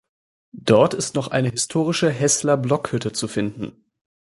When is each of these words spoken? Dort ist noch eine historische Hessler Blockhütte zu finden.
Dort 0.63 0.95
ist 0.95 1.13
noch 1.13 1.27
eine 1.27 1.49
historische 1.51 2.09
Hessler 2.09 2.57
Blockhütte 2.57 3.11
zu 3.11 3.27
finden. 3.27 3.85